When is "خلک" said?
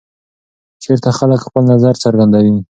1.19-1.39